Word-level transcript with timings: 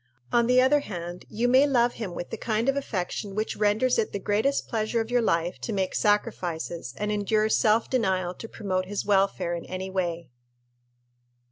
On 0.33 0.47
the 0.47 0.59
other 0.59 0.79
hand, 0.79 1.25
you 1.29 1.47
may 1.47 1.67
love 1.67 1.93
him 1.93 2.15
with 2.15 2.31
the 2.31 2.35
kind 2.37 2.67
of 2.67 2.75
affection 2.75 3.35
which 3.35 3.55
renders 3.55 3.99
it 3.99 4.13
the 4.13 4.17
greatest 4.17 4.67
pleasure 4.67 4.99
of 4.99 5.11
your 5.11 5.21
life 5.21 5.59
to 5.59 5.71
make 5.71 5.93
sacrifices 5.93 6.95
and 6.97 7.11
endure 7.11 7.49
self 7.49 7.87
denial 7.87 8.33
to 8.33 8.49
promote 8.49 8.87
his 8.87 9.05
welfare 9.05 9.53
in 9.53 9.63
any 9.67 9.91
way. 9.91 10.31